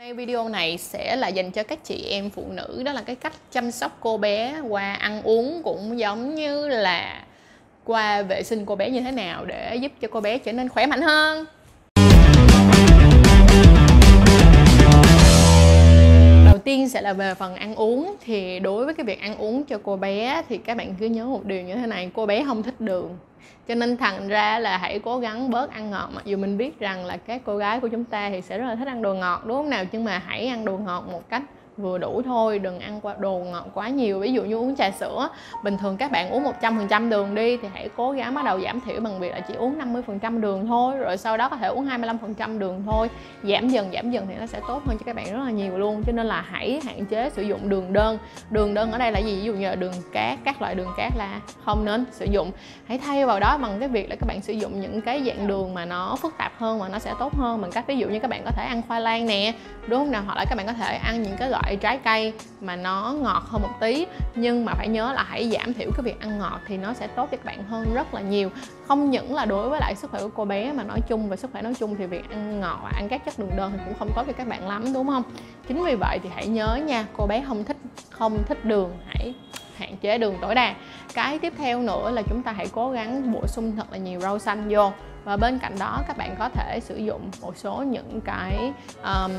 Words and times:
Nay 0.00 0.14
video 0.14 0.48
này 0.48 0.78
sẽ 0.78 1.16
là 1.16 1.28
dành 1.28 1.50
cho 1.50 1.62
các 1.62 1.84
chị 1.84 2.06
em 2.10 2.30
phụ 2.30 2.44
nữ 2.50 2.82
đó 2.84 2.92
là 2.92 3.02
cái 3.02 3.16
cách 3.16 3.32
chăm 3.52 3.70
sóc 3.70 3.96
cô 4.00 4.16
bé 4.16 4.60
qua 4.68 4.92
ăn 4.92 5.22
uống 5.22 5.62
cũng 5.62 5.98
giống 5.98 6.34
như 6.34 6.68
là 6.68 7.24
qua 7.84 8.22
vệ 8.22 8.42
sinh 8.42 8.66
cô 8.66 8.76
bé 8.76 8.90
như 8.90 9.00
thế 9.00 9.12
nào 9.12 9.44
để 9.44 9.76
giúp 9.76 9.92
cho 10.00 10.08
cô 10.08 10.20
bé 10.20 10.38
trở 10.38 10.52
nên 10.52 10.68
khỏe 10.68 10.86
mạnh 10.86 11.02
hơn. 11.02 11.44
Là 17.10 17.14
về 17.14 17.34
phần 17.34 17.54
ăn 17.54 17.74
uống 17.74 18.16
thì 18.20 18.58
đối 18.58 18.84
với 18.84 18.94
cái 18.94 19.04
việc 19.04 19.20
ăn 19.20 19.36
uống 19.36 19.64
cho 19.64 19.78
cô 19.82 19.96
bé 19.96 20.42
thì 20.48 20.58
các 20.58 20.76
bạn 20.76 20.94
cứ 21.00 21.06
nhớ 21.06 21.24
một 21.26 21.44
điều 21.44 21.62
như 21.62 21.74
thế 21.74 21.86
này, 21.86 22.10
cô 22.14 22.26
bé 22.26 22.44
không 22.44 22.62
thích 22.62 22.80
đường. 22.80 23.16
Cho 23.68 23.74
nên 23.74 23.96
thành 23.96 24.28
ra 24.28 24.58
là 24.58 24.78
hãy 24.78 24.98
cố 24.98 25.18
gắng 25.18 25.50
bớt 25.50 25.70
ăn 25.70 25.90
ngọt 25.90 26.10
mặc 26.14 26.24
dù 26.24 26.36
mình 26.36 26.58
biết 26.58 26.80
rằng 26.80 27.04
là 27.04 27.16
các 27.16 27.42
cô 27.44 27.56
gái 27.56 27.80
của 27.80 27.88
chúng 27.88 28.04
ta 28.04 28.30
thì 28.30 28.40
sẽ 28.40 28.58
rất 28.58 28.66
là 28.66 28.74
thích 28.74 28.88
ăn 28.88 29.02
đồ 29.02 29.14
ngọt 29.14 29.42
đúng 29.46 29.56
không 29.56 29.70
nào? 29.70 29.84
Nhưng 29.92 30.04
mà 30.04 30.22
hãy 30.26 30.46
ăn 30.46 30.64
đồ 30.64 30.76
ngọt 30.76 31.04
một 31.12 31.28
cách 31.28 31.42
vừa 31.76 31.98
đủ 31.98 32.22
thôi, 32.24 32.58
đừng 32.58 32.80
ăn 32.80 33.00
qua 33.00 33.14
đồ 33.18 33.38
ngọt 33.38 33.66
quá 33.74 33.88
nhiều. 33.88 34.20
Ví 34.20 34.32
dụ 34.32 34.42
như 34.42 34.54
uống 34.54 34.76
trà 34.76 34.90
sữa, 34.90 35.28
bình 35.64 35.78
thường 35.78 35.96
các 35.96 36.10
bạn 36.10 36.30
uống 36.30 36.44
100% 36.60 37.08
đường 37.08 37.34
đi 37.34 37.56
thì 37.56 37.68
hãy 37.74 37.88
cố 37.96 38.12
gắng 38.12 38.34
bắt 38.34 38.44
đầu 38.44 38.60
giảm 38.60 38.80
thiểu 38.80 39.00
bằng 39.00 39.20
việc 39.20 39.32
là 39.32 39.40
chỉ 39.40 39.54
uống 39.54 39.78
50% 39.78 40.40
đường 40.40 40.66
thôi, 40.66 40.96
rồi 40.96 41.16
sau 41.16 41.36
đó 41.36 41.48
có 41.48 41.56
thể 41.56 41.68
uống 41.68 41.86
25% 41.86 42.58
đường 42.58 42.82
thôi. 42.86 43.10
Giảm 43.42 43.68
dần 43.68 43.90
giảm 43.92 44.10
dần 44.10 44.26
thì 44.28 44.34
nó 44.40 44.46
sẽ 44.46 44.60
tốt 44.68 44.82
hơn 44.86 44.96
cho 44.98 45.04
các 45.06 45.16
bạn 45.16 45.32
rất 45.32 45.44
là 45.44 45.50
nhiều 45.50 45.78
luôn. 45.78 46.02
Cho 46.06 46.12
nên 46.12 46.26
là 46.26 46.44
hãy 46.50 46.80
hạn 46.84 47.06
chế 47.06 47.30
sử 47.30 47.42
dụng 47.42 47.68
đường 47.68 47.92
đơn. 47.92 48.18
Đường 48.50 48.74
đơn 48.74 48.92
ở 48.92 48.98
đây 48.98 49.12
là 49.12 49.18
gì? 49.18 49.36
Ví 49.36 49.42
dụ 49.42 49.52
như 49.52 49.68
là 49.68 49.74
đường 49.74 49.92
cát, 50.12 50.38
các 50.44 50.62
loại 50.62 50.74
đường 50.74 50.88
cát 50.96 51.16
là 51.16 51.40
không 51.64 51.84
nên 51.84 52.04
sử 52.12 52.26
dụng. 52.30 52.52
Hãy 52.86 52.98
thay 52.98 53.26
vào 53.26 53.40
đó 53.40 53.58
bằng 53.58 53.76
cái 53.78 53.88
việc 53.88 54.10
là 54.10 54.16
các 54.16 54.26
bạn 54.26 54.40
sử 54.42 54.52
dụng 54.52 54.80
những 54.80 55.00
cái 55.00 55.22
dạng 55.26 55.46
đường 55.46 55.74
mà 55.74 55.84
nó 55.84 56.16
phức 56.22 56.34
tạp 56.38 56.52
hơn 56.58 56.78
mà 56.78 56.88
nó 56.88 56.98
sẽ 56.98 57.14
tốt 57.18 57.34
hơn 57.36 57.60
bằng 57.60 57.70
cách 57.70 57.84
ví 57.86 57.96
dụ 57.96 58.08
như 58.08 58.18
các 58.18 58.30
bạn 58.30 58.42
có 58.44 58.50
thể 58.50 58.64
ăn 58.64 58.82
khoai 58.88 59.00
lang 59.00 59.26
nè, 59.26 59.52
đúng 59.86 60.00
không 60.00 60.10
nào? 60.10 60.22
Hoặc 60.26 60.36
là 60.36 60.44
các 60.48 60.54
bạn 60.56 60.66
có 60.66 60.72
thể 60.72 60.96
ăn 60.96 61.22
những 61.22 61.36
cái 61.36 61.50
loại 61.50 61.59
loại 61.62 61.76
trái 61.76 61.98
cây 62.04 62.32
mà 62.60 62.76
nó 62.76 63.14
ngọt 63.20 63.42
hơn 63.46 63.62
một 63.62 63.70
tí. 63.80 64.06
Nhưng 64.34 64.64
mà 64.64 64.74
phải 64.74 64.88
nhớ 64.88 65.12
là 65.12 65.22
hãy 65.22 65.50
giảm 65.50 65.74
thiểu 65.74 65.90
cái 65.96 66.02
việc 66.02 66.20
ăn 66.20 66.38
ngọt 66.38 66.60
thì 66.66 66.76
nó 66.76 66.92
sẽ 66.92 67.06
tốt 67.06 67.28
cho 67.30 67.36
các 67.36 67.44
bạn 67.44 67.64
hơn 67.64 67.94
rất 67.94 68.14
là 68.14 68.20
nhiều. 68.20 68.50
Không 68.88 69.10
những 69.10 69.34
là 69.34 69.44
đối 69.44 69.68
với 69.68 69.80
lại 69.80 69.94
sức 69.94 70.10
khỏe 70.10 70.20
của 70.20 70.30
cô 70.34 70.44
bé 70.44 70.72
mà 70.72 70.82
nói 70.82 71.00
chung 71.08 71.28
về 71.28 71.36
sức 71.36 71.50
khỏe 71.52 71.62
nói 71.62 71.74
chung 71.74 71.96
thì 71.96 72.06
việc 72.06 72.30
ăn 72.30 72.60
ngọt 72.60 72.80
và 72.82 72.90
ăn 72.94 73.08
các 73.08 73.24
chất 73.24 73.38
đường 73.38 73.56
đơn 73.56 73.72
thì 73.72 73.78
cũng 73.84 73.94
không 73.98 74.10
tốt 74.16 74.22
cho 74.26 74.32
các 74.32 74.48
bạn 74.48 74.68
lắm 74.68 74.92
đúng 74.94 75.06
không? 75.06 75.22
Chính 75.68 75.84
vì 75.84 75.94
vậy 75.94 76.18
thì 76.22 76.28
hãy 76.34 76.46
nhớ 76.46 76.78
nha 76.86 77.04
cô 77.16 77.26
bé 77.26 77.44
không 77.48 77.64
thích 77.64 77.76
không 78.10 78.44
thích 78.48 78.64
đường 78.64 78.96
hãy 79.06 79.34
hạn 79.76 79.96
chế 79.96 80.18
đường 80.18 80.36
tối 80.40 80.54
đa. 80.54 80.74
Cái 81.14 81.38
tiếp 81.38 81.52
theo 81.58 81.80
nữa 81.80 82.10
là 82.10 82.22
chúng 82.22 82.42
ta 82.42 82.52
hãy 82.52 82.66
cố 82.72 82.90
gắng 82.90 83.32
bổ 83.32 83.46
sung 83.46 83.76
thật 83.76 83.92
là 83.92 83.98
nhiều 83.98 84.20
rau 84.20 84.38
xanh 84.38 84.68
vô. 84.70 84.92
Và 85.24 85.36
bên 85.36 85.58
cạnh 85.58 85.78
đó 85.78 86.00
các 86.08 86.16
bạn 86.16 86.34
có 86.38 86.48
thể 86.48 86.80
sử 86.82 86.96
dụng 86.96 87.30
một 87.40 87.56
số 87.56 87.82
những 87.82 88.20
cái 88.20 88.72
um, 89.04 89.30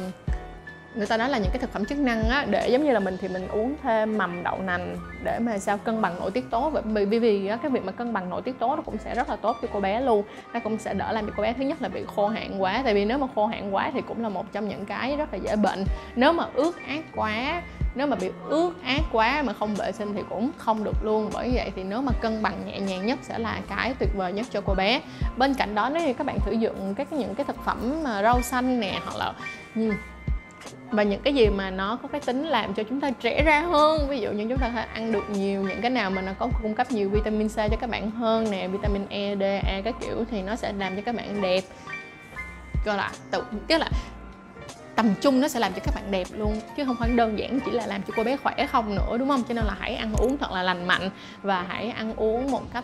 người 0.95 1.08
ta 1.08 1.17
nói 1.17 1.30
là 1.30 1.38
những 1.38 1.52
cái 1.52 1.59
thực 1.59 1.73
phẩm 1.73 1.86
chức 1.86 1.97
năng 1.97 2.30
á 2.30 2.45
để 2.50 2.70
giống 2.70 2.84
như 2.84 2.92
là 2.92 3.00
mình 3.00 3.17
thì 3.22 3.28
mình 3.28 3.47
uống 3.47 3.75
thêm 3.84 4.17
mầm 4.17 4.44
đậu 4.44 4.58
nành 4.61 4.97
để 5.23 5.39
mà 5.39 5.58
sao 5.58 5.78
cân 5.78 6.02
bằng 6.02 6.16
nội 6.20 6.31
tiết 6.31 6.50
tố. 6.50 6.72
Bởi 6.84 7.06
vì 7.06 7.20
vì 7.20 7.47
á, 7.47 7.58
cái 7.58 7.72
việc 7.72 7.84
mà 7.84 7.92
cân 7.92 8.14
bằng 8.14 8.30
nội 8.30 8.42
tiết 8.42 8.59
tố 8.59 8.75
nó 8.75 8.81
cũng 8.81 8.97
sẽ 8.97 9.16
rất 9.16 9.30
là 9.30 9.36
tốt 9.36 9.58
cho 9.62 9.67
cô 9.73 9.80
bé 9.80 10.02
luôn. 10.02 10.23
Nó 10.53 10.59
cũng 10.59 10.78
sẽ 10.78 10.94
đỡ 10.94 11.12
làm 11.12 11.25
cho 11.25 11.34
cô 11.38 11.44
bé 11.44 11.53
thứ 11.53 11.64
nhất 11.64 11.81
là 11.81 11.89
bị 11.89 12.03
khô 12.16 12.28
hạn 12.28 12.62
quá 12.62 12.81
tại 12.84 12.94
vì 12.94 13.06
nếu 13.06 13.17
mà 13.17 13.28
khô 13.36 13.45
hạn 13.45 13.75
quá 13.75 13.92
thì 13.94 14.02
cũng 14.08 14.23
là 14.23 14.30
một 14.30 14.52
trong 14.52 14.69
những 14.69 14.86
cái 14.86 15.17
rất 15.17 15.34
là 15.34 15.38
dễ 15.38 15.56
bệnh. 15.56 15.86
Nếu 16.16 16.34
mà 16.34 16.45
ướt 16.53 16.88
át 16.88 17.03
quá 17.16 17.62
nếu 17.95 18.08
mà 18.08 18.16
bị 18.16 18.30
ướt 18.50 18.73
át 18.84 19.02
quá 19.12 19.42
mà 19.42 19.53
không 19.53 19.75
vệ 19.75 19.92
sinh 19.92 20.14
thì 20.14 20.22
cũng 20.30 20.52
không 20.58 20.84
được 20.84 21.03
luôn. 21.03 21.30
Bởi 21.34 21.52
vậy 21.53 21.72
thì 21.75 21.84
nếu 21.84 22.02
mà 22.02 22.12
cân 22.22 22.42
bằng 22.42 22.53
nhẹ 22.66 22.80
nhàng 22.80 23.06
nhất 23.06 23.19
sẽ 23.22 23.39
là 23.39 23.59
cái 23.69 23.94
tuyệt 24.00 24.09
vời 24.16 24.34
nhất 24.34 24.45
cho 24.52 24.62
cô 24.62 24.73
bé. 24.73 25.02
Bên 25.38 25.53
cạnh 25.53 25.75
đó 25.75 25.89
nếu 25.89 26.08
như 26.08 26.14
các 26.14 26.28
bạn 26.28 26.38
sử 26.45 26.52
dụng 26.52 26.95
các 26.95 27.14
những 27.14 27.36
cái 27.36 27.45
thực 27.45 27.66
phẩm 27.66 28.03
mà 28.03 28.23
rau 28.23 28.42
xanh 28.42 28.80
nè 28.80 29.00
hoặc 29.06 29.17
là 29.17 29.34
và 30.91 31.03
những 31.03 31.21
cái 31.21 31.33
gì 31.33 31.49
mà 31.49 31.69
nó 31.69 31.99
có 32.01 32.07
cái 32.07 32.21
tính 32.21 32.45
làm 32.45 32.73
cho 32.73 32.83
chúng 32.83 33.01
ta 33.01 33.11
trẻ 33.11 33.44
ra 33.44 33.61
hơn 33.61 34.07
ví 34.09 34.19
dụ 34.19 34.31
như 34.31 34.45
chúng 34.49 34.57
ta 34.57 34.67
có 34.67 34.73
thể 34.73 34.85
ăn 34.94 35.11
được 35.11 35.29
nhiều 35.29 35.61
những 35.61 35.81
cái 35.81 35.91
nào 35.91 36.11
mà 36.11 36.22
nó 36.22 36.31
có 36.39 36.49
cung 36.61 36.75
cấp 36.75 36.91
nhiều 36.91 37.09
vitamin 37.09 37.49
C 37.49 37.55
cho 37.55 37.77
các 37.81 37.89
bạn 37.89 38.11
hơn 38.11 38.51
nè 38.51 38.67
vitamin 38.67 39.05
E, 39.09 39.35
D, 39.35 39.41
A 39.41 39.81
các 39.83 39.95
kiểu 40.01 40.25
thì 40.31 40.41
nó 40.41 40.55
sẽ 40.55 40.73
làm 40.73 40.95
cho 40.95 41.01
các 41.05 41.16
bạn 41.16 41.41
đẹp. 41.41 41.63
Gọi 42.85 42.97
là 42.97 43.11
tự 43.31 43.44
tức 43.67 43.77
là 43.77 43.89
tầm 44.95 45.13
trung 45.21 45.41
nó 45.41 45.47
sẽ 45.47 45.59
làm 45.59 45.73
cho 45.73 45.81
các 45.85 45.95
bạn 45.95 46.11
đẹp 46.11 46.27
luôn 46.31 46.61
chứ 46.77 46.85
không 46.85 46.95
phải 47.00 47.09
đơn 47.09 47.39
giản 47.39 47.59
chỉ 47.66 47.71
là 47.71 47.85
làm 47.88 48.01
cho 48.07 48.13
cô 48.17 48.23
bé 48.23 48.38
khỏe 48.38 48.67
không 48.71 48.95
nữa 48.95 49.17
đúng 49.17 49.27
không? 49.27 49.44
Cho 49.47 49.53
nên 49.53 49.66
là 49.66 49.75
hãy 49.79 49.95
ăn 49.95 50.13
uống 50.13 50.38
thật 50.38 50.51
là 50.51 50.63
lành 50.63 50.88
mạnh 50.88 51.09
và 51.41 51.66
hãy 51.67 51.89
ăn 51.89 52.16
uống 52.16 52.51
một 52.51 52.73
cách 52.73 52.83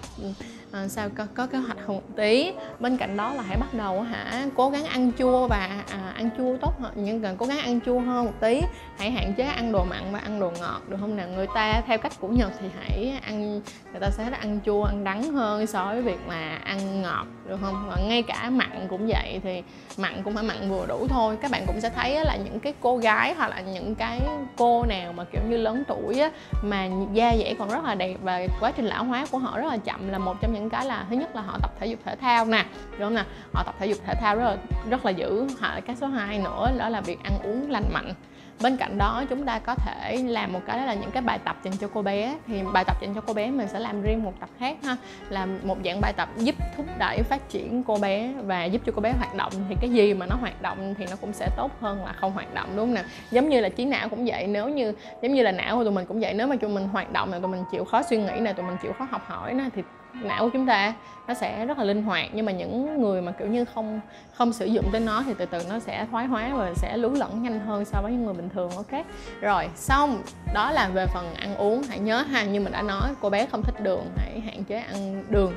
à, 0.72 0.88
sao 0.88 1.10
có, 1.18 1.26
có 1.34 1.48
kế 1.48 1.58
hoạch 1.58 1.90
một 1.90 2.16
tí. 2.16 2.52
Bên 2.80 2.98
cạnh 2.98 3.18
đó 3.18 3.34
là 3.34 3.44
hãy 3.48 3.58
bắt 3.58 3.74
đầu 3.74 4.02
hả 4.02 4.46
cố 4.56 4.70
gắng 4.70 4.86
ăn 4.86 5.12
chua 5.18 5.48
và 5.48 5.84
à, 5.92 6.14
ăn 6.16 6.30
chua 6.38 6.58
tốt 6.62 6.74
hơn 6.80 6.92
nhưng 6.96 7.22
cần 7.22 7.38
cố 7.38 7.46
gắng 7.46 7.60
ăn 7.60 7.80
chua 7.86 8.00
hơn 8.00 8.26
một 8.26 8.34
tí. 8.40 8.62
Hãy 8.98 9.12
hạn 9.12 9.34
chế 9.38 9.44
ăn 9.44 9.72
đồ 9.72 9.84
mặn 9.84 10.04
và 10.12 10.20
ăn 10.20 10.40
đồ 10.40 10.52
ngọt 10.60 10.82
được 10.88 10.98
không 11.00 11.16
nào 11.16 11.28
người 11.28 11.48
ta 11.56 11.82
theo 11.88 11.98
cách 11.98 12.14
của 12.20 12.28
nhật 12.28 12.52
thì 12.60 12.68
hãy 12.80 13.20
ăn 13.26 13.62
người 13.92 14.02
ta 14.02 14.10
sẽ 14.10 14.30
ăn 14.40 14.60
chua 14.66 14.84
ăn 14.84 15.04
đắng 15.04 15.24
hơn 15.34 15.68
so 15.68 15.86
với 15.86 16.02
việc 16.02 16.20
mà 16.28 16.60
ăn 16.64 17.02
ngọt 17.02 17.26
được 17.48 17.58
không? 17.62 17.90
Và 17.90 17.98
ngay 18.08 18.22
cả 18.22 18.50
mặn 18.50 18.88
cũng 18.90 19.08
vậy 19.08 19.42
thì 19.44 19.64
mặn 19.98 20.24
cũng 20.24 20.34
phải 20.34 20.44
mặn 20.44 20.70
vừa 20.70 20.86
đủ 20.88 21.08
thôi. 21.10 21.38
Các 21.42 21.52
bạn 21.52 21.64
cũng 21.68 21.82
sẽ 21.82 21.90
thấy 21.90 22.26
là 22.26 22.36
những 22.36 22.60
cái 22.60 22.74
cô 22.80 22.98
gái 22.98 23.34
hoặc 23.34 23.50
là 23.50 23.62
những 23.62 23.96
cái 23.96 24.22
cô 24.58 24.86
nào 24.86 25.14
mà 25.14 25.24
kiểu 25.24 25.42
như 25.50 25.58
lớn 25.58 25.84
tuổi 25.88 26.22
mà 26.62 26.88
da 27.14 27.36
dẻ 27.38 27.56
còn 27.60 27.70
rất 27.70 27.84
là 27.84 27.96
đẹp 27.96 28.18
và 28.24 28.48
quá 28.60 28.72
trình 28.72 28.86
lão 28.86 29.04
hóa 29.04 29.26
của 29.32 29.38
họ 29.38 29.58
rất 29.58 29.68
là 29.68 29.78
chậm 29.78 30.10
là 30.10 30.18
một 30.18 30.36
trong 30.42 30.54
những 30.60 30.70
cái 30.70 30.86
là 30.86 31.06
thứ 31.10 31.16
nhất 31.16 31.36
là 31.36 31.42
họ 31.42 31.58
tập 31.62 31.72
thể 31.80 31.88
dục 31.88 32.00
thể 32.06 32.16
thao 32.16 32.46
nè, 32.46 32.66
đúng 32.92 33.00
không 33.00 33.16
nè? 33.16 33.24
Họ 33.54 33.64
tập 33.64 33.76
thể 33.80 33.86
dục 33.86 33.98
thể 34.06 34.14
thao 34.22 34.36
rất 34.36 34.44
là 34.44 34.58
rất 34.90 35.06
là 35.06 35.12
dữ. 35.12 35.48
Họ, 35.60 35.80
cái 35.86 35.96
số 35.96 36.08
2 36.08 36.40
nữa 36.40 36.72
đó 36.78 36.90
là 36.90 37.02
việc 37.02 37.24
ăn 37.24 37.34
uống 37.44 37.70
lành 37.70 37.86
mạnh. 37.94 38.14
Bên 38.62 38.78
cạnh 38.78 38.98
đó, 38.98 39.24
chúng 39.30 39.46
ta 39.46 39.60
có 39.60 39.76
thể 39.76 40.18
làm 40.28 40.54
một 40.54 40.60
cái 40.68 40.78
đó 40.78 40.86
là 40.86 40.94
những 40.94 41.12
cái 41.12 41.22
bài 41.22 41.40
tập 41.46 41.56
dành 41.64 41.74
cho 41.78 41.88
cô 41.94 42.02
bé. 42.02 42.38
Thì 42.48 42.64
bài 42.74 42.84
tập 42.88 42.98
dành 43.02 43.14
cho 43.16 43.22
cô 43.22 43.34
bé 43.34 43.52
mình 43.52 43.68
sẽ 43.68 43.80
làm 43.80 44.02
riêng 44.02 44.24
một 44.24 44.34
tập 44.40 44.50
khác 44.60 44.78
ha. 44.84 44.96
Là 45.30 45.48
một 45.64 45.78
dạng 45.86 46.02
bài 46.02 46.14
tập 46.18 46.30
giúp 46.38 46.56
thúc 46.78 46.86
đẩy 46.98 47.24
phát 47.24 47.50
triển 47.50 47.84
cô 47.84 47.98
bé 47.98 48.34
và 48.44 48.66
giúp 48.66 48.82
cho 48.86 48.92
cô 48.96 49.02
bé 49.02 49.12
hoạt 49.12 49.36
động. 49.36 49.52
Thì 49.70 49.76
cái 49.82 49.90
gì 49.90 50.14
mà 50.14 50.26
nó 50.26 50.36
hoạt 50.36 50.62
động 50.62 50.94
thì 50.98 51.06
nó 51.10 51.16
cũng 51.16 51.34
sẽ 51.34 51.50
tốt 51.58 51.72
hơn 51.82 52.06
là 52.06 52.14
không 52.14 52.32
hoạt 52.32 52.54
động, 52.54 52.70
đúng 52.76 52.86
không 52.86 52.94
nè? 52.94 53.04
Giống 53.32 53.50
như 53.50 53.62
là 53.62 53.70
trí 53.70 53.86
não 53.86 54.10
cũng 54.10 54.26
vậy. 54.26 54.48
Nếu 54.48 54.70
như, 54.70 54.94
giống 55.22 55.34
như 55.34 55.44
là 55.44 55.52
não 55.52 55.76
của 55.76 55.84
tụi 55.84 55.94
mình 55.94 56.06
cũng 56.06 56.20
vậy. 56.20 56.34
Nếu 56.34 56.48
mà 56.48 56.56
tụi 56.56 56.70
mình 56.70 56.88
hoạt 56.88 57.12
động 57.12 57.32
là 57.32 57.40
tụi 57.40 57.48
mình 57.48 57.64
chịu 57.72 57.86
khó 57.86 58.02
suy 58.04 58.18
nghĩ 58.18 58.40
này 58.40 58.54
tụi 58.54 58.66
mình 58.66 58.78
chịu 58.82 58.94
khó 59.00 59.08
học 59.12 59.22
hỏi 59.28 59.54
nè, 59.54 59.64
thì 59.76 59.82
não 60.22 60.44
của 60.44 60.50
chúng 60.54 60.66
ta, 60.66 60.94
nó 61.28 61.34
sẽ 61.34 61.66
rất 61.66 61.78
là 61.78 61.84
linh 61.84 62.04
hoạt. 62.04 62.30
Nhưng 62.34 62.46
mà 62.46 62.52
những 62.52 63.02
người 63.02 63.22
mà, 63.22 63.32
kiểu 63.32 63.48
như, 63.48 63.66
không 63.66 64.00
không 64.34 64.54
sử 64.54 64.66
dụng 64.66 64.86
tới 64.92 65.02
nó 65.02 65.24
thì 65.26 65.34
từ 65.38 65.46
từ 65.46 65.60
nó 65.70 65.80
sẽ 65.80 66.06
thoái 66.12 66.26
hóa 66.26 66.50
và 66.54 66.74
sẽ 66.76 66.98
lú 66.98 67.10
lẫn 67.10 67.44
nhanh 67.44 67.60
hơn 67.60 67.86
so 67.86 68.02
với 68.02 68.12
những 68.12 68.26
người 68.26 68.34
bình 68.34 68.50
thường, 68.50 68.72
ok? 68.72 69.06
Rồi, 69.42 69.70
xong, 69.76 70.22
đó 70.54 70.72
là 70.72 70.90
về 70.94 71.06
phần 71.14 71.34
ăn 71.36 71.56
uống. 71.56 71.84
Hãy 71.84 72.00
nhớ 72.00 72.22
ha, 72.22 72.44
như 72.44 72.60
mình 72.60 72.74
đã 72.74 72.82
nói, 72.82 73.10
cô 73.22 73.30
bé 73.30 73.46
không 73.46 73.62
thích 73.62 73.84
đường, 73.84 74.06
hãy 74.18 74.40
hạn 74.40 74.64
chế 74.64 74.78
ăn 74.78 75.24
đường 75.30 75.54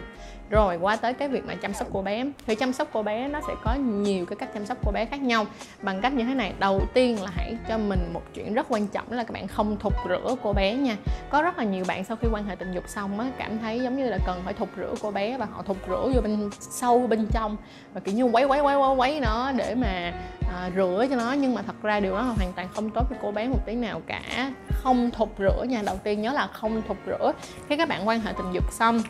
rồi 0.51 0.77
qua 0.77 0.97
tới 0.97 1.15
cái 1.15 1.29
việc 1.29 1.47
mà 1.47 1.55
chăm 1.55 1.75
sóc 1.75 1.89
cô 1.93 2.03
bé. 2.03 2.25
Thì 2.47 2.55
chăm 2.55 2.73
sóc 2.73 2.89
cô 2.93 3.03
bé 3.03 3.29
nó 3.29 3.41
sẽ 3.47 3.55
có 3.65 3.75
nhiều 3.75 4.27
cái 4.27 4.37
cách 4.37 4.51
chăm 4.55 4.67
sóc 4.67 4.79
cô 4.85 4.93
bé 4.93 5.05
khác 5.05 5.21
nhau. 5.21 5.47
Bằng 5.83 6.01
cách 6.01 6.13
như 6.13 6.25
thế 6.25 6.35
này 6.35 6.53
đầu 6.59 6.83
tiên 6.95 7.23
là 7.23 7.31
hãy 7.35 7.57
cho 7.69 7.79
mình 7.79 8.11
một 8.13 8.23
chuyện 8.35 8.55
rất 8.55 8.67
quan 8.69 8.87
trọng 8.87 9.13
là 9.13 9.23
các 9.23 9.33
bạn 9.33 9.49
không 9.49 9.77
thục 9.79 9.95
rửa 10.09 10.37
cô 10.43 10.53
bé 10.53 10.75
nha. 10.75 10.97
Có 11.31 11.43
rất 11.43 11.59
là 11.59 11.65
nhiều 11.65 11.85
bạn 11.89 12.05
sau 12.05 12.17
khi 12.17 12.29
quan 12.33 12.45
hệ 12.45 12.57
tình 12.57 12.73
dục 12.73 12.85
xong 12.89 13.21
á 13.21 13.31
cảm 13.39 13.59
thấy 13.59 13.81
giống 13.81 13.97
như 13.97 14.09
là 14.09 14.19
cần 14.27 14.43
phải 14.45 14.55
thục 14.55 14.69
rửa 14.77 14.95
cô 15.03 15.11
bé 15.11 15.39
và 15.39 15.47
họ 15.53 15.63
thục 15.63 15.77
rửa 15.89 16.11
vô 16.15 16.21
bên 16.21 16.51
sâu 16.61 17.07
bên 17.07 17.27
trong. 17.33 17.57
Và 17.95 18.01
kiểu 18.01 18.15
như 18.15 18.25
quấy 18.25 18.45
quấy 18.45 18.61
quấy 18.61 18.77
quấy 18.77 18.97
quấy 18.97 19.21
nó 19.21 19.53
để 19.53 19.75
mà 19.75 20.13
à, 20.53 20.71
rửa 20.77 21.07
cho 21.11 21.17
nó. 21.17 21.33
Nhưng 21.33 21.55
mà 21.55 21.63
thật 21.63 21.83
ra 21.83 22.01
điều 22.01 22.13
đó 22.13 22.23
là 22.23 22.35
hoàn 22.37 22.53
toàn 22.53 22.69
không 22.75 22.91
tốt 22.91 23.07
cho 23.11 23.17
cô 23.23 23.33
bé 23.33 23.49
một 23.49 23.67
tí 23.67 23.75
nào 23.75 24.03
cả. 24.07 24.53
Không 24.71 25.11
thục 25.11 25.35
rửa 25.39 25.65
nha. 25.69 25.83
Đầu 25.83 25.97
tiên 26.05 26.23
nhớ 26.23 26.33
là 26.33 26.47
không 26.47 26.83
thục 26.89 26.97
rửa. 27.07 27.33
Khi 27.69 27.77
các 27.77 27.89
bạn 27.89 28.09
quan 28.09 28.21
hệ 28.21 28.33
tình 28.33 28.53
dục 28.53 28.73
xong 28.73 29.03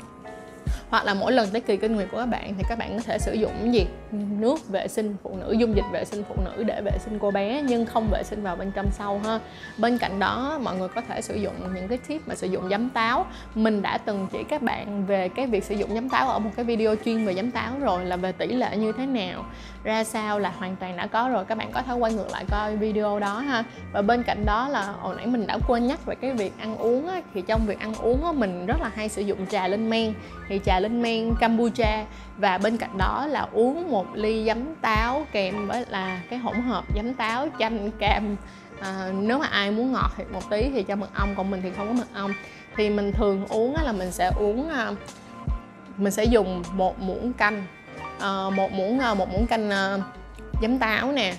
hoặc 0.91 1.05
là 1.05 1.15
mỗi 1.15 1.33
lần 1.33 1.51
tới 1.51 1.61
kỳ 1.61 1.77
kinh 1.77 1.97
nguyệt 1.97 2.09
của 2.13 2.19
các 2.19 2.27
bạn 2.27 2.55
thì 2.59 2.65
các 2.69 2.79
bạn 2.79 2.97
có 2.97 3.03
thể 3.03 3.19
sử 3.19 3.33
dụng 3.33 3.75
gì? 3.75 3.87
Nước 4.13 4.69
vệ 4.69 4.89
sinh 4.89 5.17
phụ 5.23 5.37
nữ 5.41 5.53
dung 5.59 5.77
dịch 5.77 5.85
vệ 5.93 6.05
sinh 6.05 6.23
phụ 6.29 6.35
nữ 6.45 6.63
để 6.63 6.81
vệ 6.85 6.99
sinh 7.05 7.19
cô 7.19 7.31
bé 7.31 7.63
nhưng 7.67 7.87
không 7.87 8.09
vệ 8.13 8.23
sinh 8.23 8.43
vào 8.43 8.57
bên 8.57 8.73
trong 8.75 8.91
sâu 8.91 9.21
ha. 9.25 9.39
Bên 9.79 9.99
cạnh 9.99 10.19
đó 10.19 10.59
mọi 10.63 10.77
người 10.77 10.89
có 10.89 11.01
thể 11.01 11.23
sử 11.23 11.35
dụng 11.35 11.55
những 11.75 11.89
cái 11.89 11.99
tip 11.99 12.29
mà 12.29 12.35
sử 12.35 12.47
dụng 12.47 12.69
giấm 12.71 12.91
táo. 12.91 13.27
Mình 13.55 13.83
đã 13.83 13.99
từng 13.99 14.27
chỉ 14.33 14.39
các 14.49 14.63
bạn 14.63 15.07
về 15.07 15.29
cái 15.29 15.47
việc 15.47 15.65
sử 15.65 15.75
dụng 15.75 15.95
giấm 15.95 16.09
táo 16.09 16.29
ở 16.29 16.39
một 16.39 16.51
cái 16.57 16.65
video 16.65 16.95
chuyên 17.05 17.25
về 17.25 17.35
giấm 17.35 17.51
táo 17.51 17.73
rồi 17.81 18.05
là 18.05 18.17
về 18.17 18.33
tỷ 18.33 18.47
lệ 18.47 18.77
như 18.77 18.93
thế 18.93 19.07
nào. 19.07 19.45
Ra 19.85 20.05
sao 20.05 20.39
là 20.39 20.53
hoàn 20.59 20.77
toàn 20.77 20.97
đã 20.97 21.07
có 21.07 21.29
rồi 21.29 21.45
các 21.45 21.59
bạn 21.59 21.73
có 21.73 21.83
thể 21.83 21.95
quay 21.95 22.13
ngược 22.13 22.31
lại 22.33 22.45
coi 22.51 22.77
video 22.77 23.19
đó 23.19 23.39
ha. 23.39 23.65
Và 23.93 24.03
bên 24.03 24.23
cạnh 24.23 24.45
đó 24.47 24.69
là 24.69 24.83
hồi 25.01 25.15
nãy 25.17 25.27
mình 25.27 25.47
đã 25.47 25.59
quên 25.69 25.87
nhắc 25.87 26.07
về 26.07 26.15
cái 26.15 26.33
việc 26.33 26.53
ăn 26.59 26.77
uống 26.77 27.09
á, 27.09 27.21
thì 27.35 27.43
trong 27.47 27.61
việc 27.67 27.81
ăn 27.81 27.95
uống 27.95 28.25
á, 28.25 28.33
mình 28.33 28.67
rất 28.67 28.77
là 28.81 28.91
hay 28.95 29.09
sử 29.09 29.23
dụng 29.23 29.47
trà 29.47 29.69
lên 29.69 29.91
men. 29.91 30.15
Thì 30.49 30.61
trà 30.65 30.80
lên 30.81 31.03
men 31.03 31.35
Campuchia. 31.41 32.05
Và 32.37 32.59
bên 32.59 32.77
cạnh 32.77 32.99
đó 32.99 33.27
là 33.27 33.47
uống 33.53 33.91
một 33.91 34.07
ly 34.15 34.45
giấm 34.47 34.75
táo 34.75 35.27
kèm 35.33 35.67
với 35.67 35.85
là 35.89 36.21
cái 36.31 36.39
hỗn 36.39 36.61
hợp 36.61 36.85
giấm 36.97 37.15
táo 37.15 37.49
chanh 37.59 37.91
cam 37.91 38.37
à, 38.81 39.13
nếu 39.21 39.39
mà 39.39 39.47
ai 39.47 39.71
muốn 39.71 39.93
ngọt 39.93 40.11
thì 40.17 40.25
một 40.33 40.51
tí 40.51 40.71
thì 40.73 40.83
cho 40.83 40.97
mật 40.97 41.11
ong 41.15 41.35
còn 41.37 41.51
mình 41.51 41.61
thì 41.63 41.71
không 41.77 41.87
có 41.89 41.93
mật 41.93 42.09
ong. 42.15 42.33
Thì 42.77 42.91
mình 42.91 43.13
thường 43.13 43.47
uống 43.49 43.77
là 43.83 43.93
mình 43.93 44.13
sẽ 44.13 44.31
uống 44.37 44.69
à, 44.69 44.91
mình 45.97 46.13
sẽ 46.13 46.25
dùng 46.25 46.63
một 46.73 47.01
muỗng 47.01 47.33
canh. 47.33 47.67
À, 48.21 48.51
một 48.57 48.73
muỗng 48.73 48.99
à, 49.01 49.15
một 49.15 49.29
muỗng 49.33 49.47
canh 49.47 49.71
giấm 50.63 50.79
táo 50.79 51.13
nè. 51.13 51.35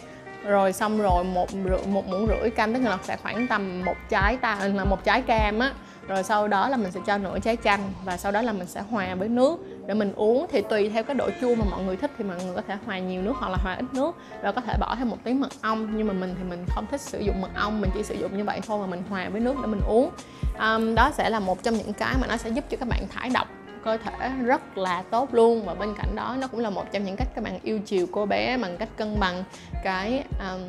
Rồi 0.45 0.73
xong 0.73 1.01
rồi 1.01 1.23
một 1.23 1.49
rưỡi 1.51 1.85
một 1.87 2.07
muỗng 2.07 2.27
rưỡi 2.27 2.49
canh 2.49 2.73
tức 2.73 2.79
là 2.79 2.97
sẽ 3.03 3.17
khoảng 3.17 3.47
tầm 3.47 3.85
một 3.85 3.95
trái 4.09 4.37
ta 4.37 4.59
là 4.73 4.83
một 4.83 5.03
trái 5.03 5.21
cam 5.21 5.59
á 5.59 5.71
rồi 6.11 6.23
sau 6.23 6.47
đó 6.47 6.69
là 6.69 6.77
mình 6.77 6.91
sẽ 6.91 6.99
cho 7.05 7.17
nửa 7.17 7.39
trái 7.39 7.57
chanh 7.63 7.93
và 8.03 8.17
sau 8.17 8.31
đó 8.31 8.41
là 8.41 8.53
mình 8.53 8.67
sẽ 8.67 8.81
hòa 8.81 9.15
với 9.15 9.29
nước 9.29 9.59
để 9.85 9.93
mình 9.93 10.13
uống. 10.15 10.45
Thì 10.51 10.61
tùy 10.69 10.89
theo 10.89 11.03
cái 11.03 11.15
độ 11.15 11.29
chua 11.41 11.55
mà 11.55 11.65
mọi 11.71 11.83
người 11.83 11.97
thích 11.97 12.11
thì 12.17 12.23
mọi 12.23 12.37
người 12.43 12.55
có 12.55 12.61
thể 12.67 12.77
hòa 12.85 12.99
nhiều 12.99 13.21
nước 13.21 13.33
hoặc 13.39 13.49
là 13.49 13.57
hòa 13.63 13.75
ít 13.75 13.85
nước 13.93 14.15
và 14.43 14.51
có 14.51 14.61
thể 14.61 14.77
bỏ 14.79 14.95
thêm 14.95 15.09
một 15.09 15.17
tí 15.23 15.33
mật 15.33 15.51
ong. 15.61 15.97
Nhưng 15.97 16.07
mà 16.07 16.13
mình 16.13 16.35
thì 16.37 16.43
mình 16.43 16.65
không 16.69 16.85
thích 16.91 17.01
sử 17.01 17.19
dụng 17.19 17.41
mật 17.41 17.49
ong 17.55 17.81
mình 17.81 17.89
chỉ 17.93 18.03
sử 18.03 18.15
dụng 18.15 18.37
như 18.37 18.43
vậy 18.43 18.59
thôi 18.67 18.79
mà 18.79 18.87
mình 18.87 19.03
hòa 19.09 19.29
với 19.29 19.41
nước 19.41 19.55
để 19.61 19.67
mình 19.67 19.81
uống. 19.87 20.09
Um, 20.59 20.95
đó 20.95 21.11
sẽ 21.13 21.29
là 21.29 21.39
một 21.39 21.63
trong 21.63 21.73
những 21.73 21.93
cái 21.93 22.15
mà 22.21 22.27
nó 22.27 22.37
sẽ 22.37 22.49
giúp 22.49 22.65
cho 22.69 22.77
các 22.77 22.89
bạn 22.89 23.07
thải 23.07 23.29
độc 23.29 23.47
cơ 23.83 23.97
thể 23.97 24.31
rất 24.45 24.77
là 24.77 25.03
tốt 25.11 25.33
luôn. 25.33 25.65
Và 25.65 25.73
bên 25.73 25.93
cạnh 25.97 26.15
đó 26.15 26.35
nó 26.39 26.47
cũng 26.47 26.59
là 26.59 26.69
một 26.69 26.91
trong 26.91 27.03
những 27.03 27.15
cách 27.15 27.27
các 27.35 27.43
bạn 27.43 27.59
yêu 27.63 27.79
chiều 27.85 28.07
cô 28.11 28.25
bé 28.25 28.57
bằng 28.57 28.77
cách 28.77 28.89
cân 28.97 29.19
bằng 29.19 29.43
cái 29.83 30.23
um, 30.39 30.61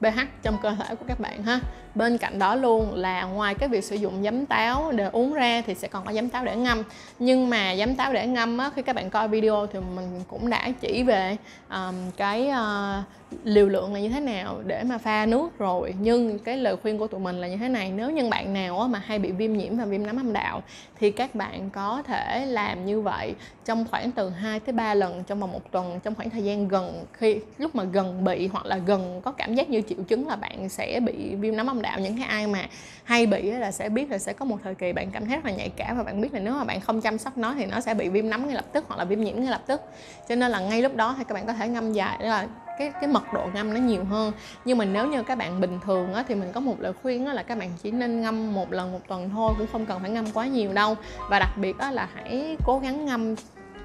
pH 0.00 0.18
trong 0.42 0.56
cơ 0.62 0.70
thể 0.70 0.94
của 0.94 1.04
các 1.08 1.20
bạn 1.20 1.42
ha 1.42 1.60
bên 1.94 2.18
cạnh 2.18 2.38
đó 2.38 2.54
luôn 2.54 2.94
là 2.94 3.24
ngoài 3.24 3.54
cái 3.54 3.68
việc 3.68 3.84
sử 3.84 3.96
dụng 3.96 4.22
giấm 4.24 4.46
táo 4.46 4.92
để 4.92 5.08
uống 5.12 5.32
ra 5.32 5.62
thì 5.66 5.74
sẽ 5.74 5.88
còn 5.88 6.04
có 6.04 6.12
giấm 6.12 6.28
táo 6.28 6.44
để 6.44 6.56
ngâm. 6.56 6.82
Nhưng 7.18 7.50
mà 7.50 7.76
giấm 7.76 7.94
táo 7.94 8.12
để 8.12 8.26
ngâm 8.26 8.58
á, 8.58 8.70
khi 8.76 8.82
các 8.82 8.96
bạn 8.96 9.10
coi 9.10 9.28
video 9.28 9.66
thì 9.66 9.78
mình 9.94 10.20
cũng 10.28 10.50
đã 10.50 10.68
chỉ 10.80 11.02
về 11.02 11.36
um, 11.70 11.94
cái 12.16 12.50
uh, 12.50 13.04
liều 13.44 13.68
lượng 13.68 13.94
là 13.94 14.00
như 14.00 14.08
thế 14.08 14.20
nào 14.20 14.62
để 14.66 14.82
mà 14.82 14.98
pha 14.98 15.26
nước 15.26 15.58
rồi. 15.58 15.94
Nhưng 16.00 16.38
cái 16.38 16.56
lời 16.56 16.76
khuyên 16.82 16.98
của 16.98 17.06
tụi 17.06 17.20
mình 17.20 17.40
là 17.40 17.48
như 17.48 17.56
thế 17.56 17.68
này 17.68 17.92
nếu 17.96 18.10
như 18.10 18.28
bạn 18.30 18.54
nào 18.54 18.88
mà 18.88 18.98
hay 18.98 19.18
bị 19.18 19.32
viêm 19.32 19.52
nhiễm 19.52 19.76
và 19.76 19.84
viêm 19.84 20.06
nấm 20.06 20.16
âm 20.16 20.32
đạo 20.32 20.62
thì 21.00 21.10
các 21.10 21.34
bạn 21.34 21.70
có 21.70 22.02
thể 22.06 22.46
làm 22.46 22.86
như 22.86 23.00
vậy 23.00 23.34
trong 23.64 23.84
khoảng 23.90 24.10
từ 24.10 24.30
2 24.30 24.60
tới 24.60 24.72
3 24.72 24.94
lần 24.94 25.24
trong 25.24 25.40
vòng 25.40 25.52
một 25.52 25.72
tuần 25.72 26.00
trong 26.02 26.14
khoảng 26.14 26.30
thời 26.30 26.42
gian 26.42 26.68
gần 26.68 27.04
khi 27.12 27.36
lúc 27.58 27.74
mà 27.74 27.84
gần 27.84 28.24
bị 28.24 28.46
hoặc 28.46 28.66
là 28.66 28.76
gần 28.76 29.20
có 29.24 29.32
cảm 29.32 29.54
giác 29.54 29.70
như 29.70 29.82
triệu 29.88 29.98
chứng 30.08 30.28
là 30.28 30.36
bạn 30.36 30.68
sẽ 30.68 31.00
bị 31.00 31.34
viêm 31.34 31.56
nấm 31.56 31.66
âm 31.66 31.79
đạo 31.82 32.00
những 32.00 32.16
cái 32.16 32.26
ai 32.26 32.46
mà 32.46 32.66
hay 33.04 33.26
bị 33.26 33.50
là 33.50 33.70
sẽ 33.70 33.88
biết 33.88 34.10
là 34.10 34.18
sẽ 34.18 34.32
có 34.32 34.44
một 34.44 34.56
thời 34.64 34.74
kỳ 34.74 34.92
bạn 34.92 35.10
cảm 35.10 35.26
thấy 35.26 35.36
rất 35.36 35.44
là 35.44 35.52
nhạy 35.52 35.68
cảm 35.68 35.96
và 35.96 36.02
bạn 36.02 36.20
biết 36.20 36.34
là 36.34 36.40
nếu 36.40 36.54
mà 36.54 36.64
bạn 36.64 36.80
không 36.80 37.00
chăm 37.00 37.18
sóc 37.18 37.38
nó 37.38 37.54
thì 37.54 37.66
nó 37.66 37.80
sẽ 37.80 37.94
bị 37.94 38.08
viêm 38.08 38.30
nấm 38.30 38.46
ngay 38.46 38.54
lập 38.54 38.64
tức 38.72 38.84
hoặc 38.88 38.96
là 38.96 39.04
viêm 39.04 39.20
nhiễm 39.20 39.36
ngay 39.40 39.50
lập 39.50 39.62
tức. 39.66 39.80
Cho 40.28 40.34
nên 40.34 40.50
là 40.50 40.60
ngay 40.60 40.82
lúc 40.82 40.96
đó 40.96 41.14
thì 41.18 41.24
các 41.28 41.34
bạn 41.34 41.46
có 41.46 41.52
thể 41.52 41.68
ngâm 41.68 41.92
dài 41.92 42.16
đó 42.20 42.26
là 42.26 42.46
cái 42.78 42.92
cái 43.00 43.08
mật 43.08 43.32
độ 43.32 43.46
ngâm 43.54 43.74
nó 43.74 43.80
nhiều 43.80 44.04
hơn. 44.04 44.32
Nhưng 44.64 44.78
mà 44.78 44.84
nếu 44.84 45.06
như 45.06 45.22
các 45.22 45.38
bạn 45.38 45.60
bình 45.60 45.78
thường 45.84 46.14
á, 46.14 46.24
thì 46.28 46.34
mình 46.34 46.52
có 46.52 46.60
một 46.60 46.80
lời 46.80 46.92
khuyên 47.02 47.24
đó 47.24 47.32
là 47.32 47.42
các 47.42 47.58
bạn 47.58 47.70
chỉ 47.82 47.90
nên 47.90 48.20
ngâm 48.20 48.54
một 48.54 48.72
lần 48.72 48.92
một 48.92 49.00
tuần 49.08 49.30
thôi 49.30 49.52
cũng 49.58 49.66
không 49.72 49.86
cần 49.86 50.00
phải 50.00 50.10
ngâm 50.10 50.32
quá 50.32 50.46
nhiều 50.46 50.72
đâu. 50.72 50.96
Và 51.30 51.38
đặc 51.38 51.50
biệt 51.56 51.76
đó 51.78 51.90
là 51.90 52.08
hãy 52.14 52.56
cố 52.66 52.78
gắng 52.78 53.06
ngâm 53.06 53.34